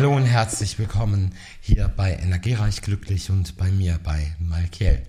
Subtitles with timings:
[0.00, 5.02] herzlich willkommen hier bei Energiereich Glücklich und bei mir bei Malkiel.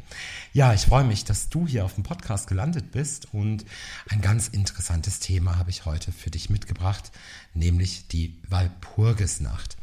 [0.52, 3.64] Ja, ich freue mich, dass du hier auf dem Podcast gelandet bist und
[4.09, 7.14] ein ganz interessantes Thema habe ich heute für dich mitgebracht,
[7.54, 9.77] nämlich die Walpurgisnacht.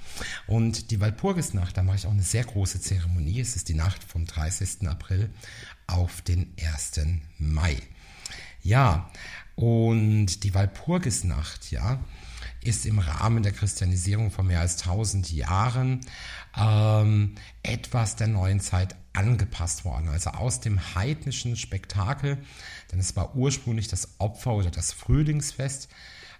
[0.46, 3.40] Und die Walpurgisnacht, da mache ich auch eine sehr große Zeremonie.
[3.40, 4.86] Es ist die Nacht vom 30.
[4.88, 5.30] April
[5.86, 7.00] auf den 1.
[7.38, 7.78] Mai.
[8.62, 9.10] Ja,
[9.56, 11.98] und die Walpurgisnacht, ja,
[12.62, 16.00] ist im Rahmen der Christianisierung von mehr als 1000 Jahren
[16.56, 20.08] ähm, etwas der neuen Zeit angepasst worden.
[20.08, 22.38] Also aus dem heidnischen Spektakel,
[22.90, 25.88] denn es war ursprünglich das Opfer oder das Frühlingsfest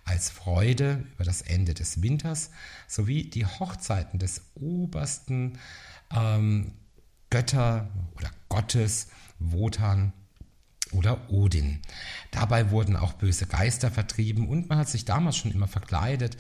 [0.05, 2.51] als Freude über das Ende des Winters,
[2.87, 5.59] sowie die Hochzeiten des obersten
[6.15, 6.73] ähm,
[7.31, 9.09] Götter oder Gottes
[9.39, 10.13] Wotan
[10.93, 11.81] oder Odin.
[12.31, 16.37] Dabei wurden auch böse Geister vertrieben und man hat sich damals schon immer verkleidet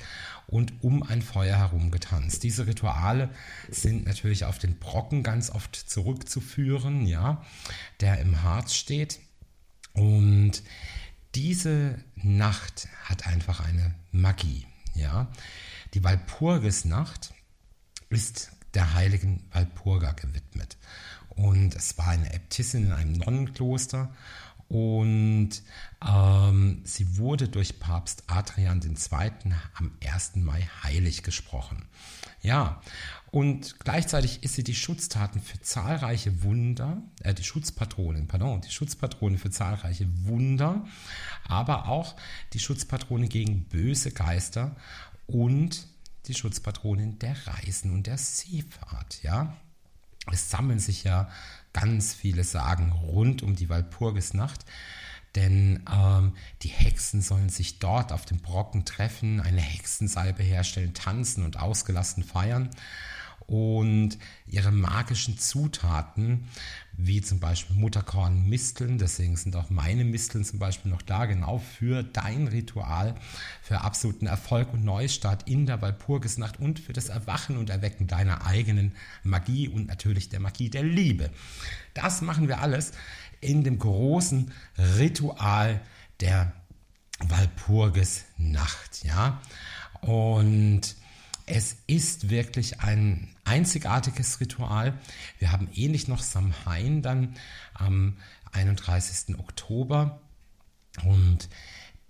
[0.47, 2.43] und um ein Feuer herum getanzt.
[2.43, 3.31] Diese Rituale
[3.69, 7.45] sind natürlich auf den Brocken ganz oft zurückzuführen, ja,
[8.01, 9.21] der im Harz steht.
[9.93, 10.62] Und
[11.35, 15.29] diese Nacht hat einfach eine Magie, ja.
[15.95, 17.33] Die Walpurgisnacht
[18.11, 20.77] ist der heiligen Walpurga gewidmet.
[21.39, 24.11] Und es war eine Äbtissin in einem Nonnenkloster.
[24.69, 25.50] Und
[26.06, 29.53] ähm, sie wurde durch Papst Adrian II.
[29.75, 30.36] am 1.
[30.36, 31.86] Mai heilig gesprochen.
[32.42, 32.83] Ja,
[33.31, 39.39] und gleichzeitig ist sie die Schutztaten für zahlreiche Wunder, äh, die Schutzpatronin, pardon, die Schutzpatronin
[39.39, 40.84] für zahlreiche Wunder,
[41.47, 42.14] aber auch
[42.53, 44.77] die Schutzpatronin gegen böse Geister
[45.27, 45.89] und
[46.27, 49.56] die Schutzpatronin der Reisen und der Seefahrt, ja.
[50.33, 51.29] Es sammeln sich ja
[51.73, 54.65] ganz viele Sagen rund um die Walpurgisnacht,
[55.34, 61.44] denn ähm, die Hexen sollen sich dort auf dem Brocken treffen, eine Hexensalbe herstellen, tanzen
[61.44, 62.71] und ausgelassen feiern
[63.48, 66.48] und ihre magischen Zutaten,
[66.92, 71.59] wie zum Beispiel Mutterkorn Misteln, deswegen sind auch meine Misteln zum Beispiel noch da, genau
[71.59, 73.14] für dein Ritual,
[73.62, 78.44] für absoluten Erfolg und Neustart in der Walpurgisnacht und für das Erwachen und Erwecken deiner
[78.44, 78.92] eigenen
[79.22, 81.30] Magie und natürlich der Magie der Liebe.
[81.94, 82.92] Das machen wir alles
[83.41, 84.53] in dem großen
[84.98, 85.80] Ritual
[86.20, 86.53] der
[87.20, 89.41] Walpurgisnacht, ja.
[90.03, 90.97] Und
[91.50, 94.98] es ist wirklich ein einzigartiges Ritual.
[95.38, 97.34] Wir haben ähnlich noch Samhain dann
[97.75, 98.16] am
[98.53, 99.38] 31.
[99.38, 100.20] Oktober.
[101.04, 101.48] Und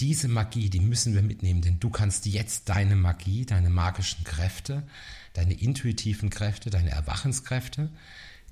[0.00, 4.84] diese Magie, die müssen wir mitnehmen, denn du kannst jetzt deine Magie, deine magischen Kräfte,
[5.32, 7.90] deine intuitiven Kräfte, deine Erwachenskräfte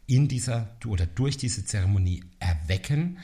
[0.07, 3.19] in dieser oder durch diese Zeremonie erwecken,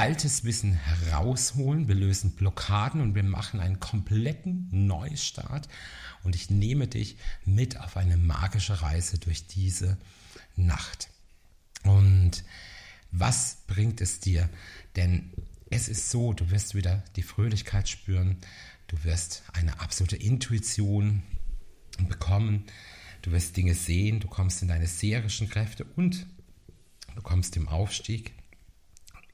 [0.00, 5.68] altes Wissen herausholen, wir lösen Blockaden und wir machen einen kompletten Neustart.
[6.24, 9.98] Und ich nehme dich mit auf eine magische Reise durch diese
[10.56, 11.10] Nacht.
[11.84, 12.44] Und
[13.10, 14.48] was bringt es dir?
[14.96, 15.34] Denn
[15.68, 18.38] es ist so, du wirst wieder die Fröhlichkeit spüren,
[18.86, 21.22] du wirst eine absolute Intuition
[22.08, 22.64] bekommen,
[23.20, 26.26] du wirst Dinge sehen, du kommst in deine seherischen Kräfte und
[27.14, 28.32] du kommst im Aufstieg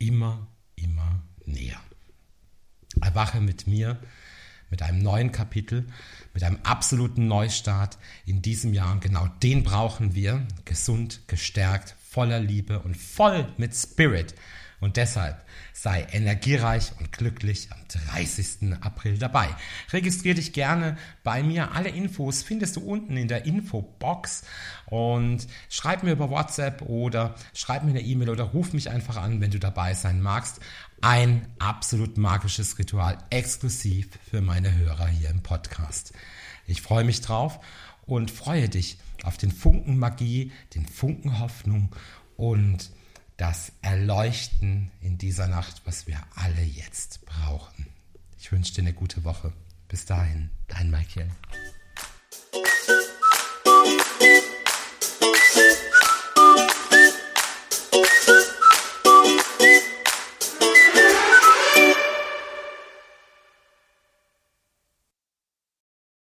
[0.00, 1.80] immer, immer näher.
[3.00, 3.98] Erwache mit mir
[4.70, 5.86] mit einem neuen Kapitel,
[6.34, 8.92] mit einem absoluten Neustart in diesem Jahr.
[8.92, 14.34] Und genau den brauchen wir, gesund, gestärkt, voller Liebe und voll mit Spirit.
[14.80, 15.42] Und deshalb
[15.72, 17.78] sei energiereich und glücklich am
[18.12, 18.74] 30.
[18.80, 19.48] April dabei.
[19.90, 21.72] Registriere dich gerne bei mir.
[21.72, 24.44] Alle Infos findest du unten in der Infobox
[24.86, 29.40] und schreib mir über WhatsApp oder schreib mir eine E-Mail oder ruf mich einfach an,
[29.40, 30.60] wenn du dabei sein magst.
[31.00, 36.12] Ein absolut magisches Ritual exklusiv für meine Hörer hier im Podcast.
[36.66, 37.60] Ich freue mich drauf
[38.06, 41.94] und freue dich auf den Funken Magie, den Funken Hoffnung
[42.36, 42.90] und
[43.36, 47.86] das Erleuchten in dieser Nacht, was wir alle jetzt brauchen.
[48.38, 49.52] Ich wünsche dir eine gute Woche.
[49.88, 51.30] Bis dahin, dein Michael.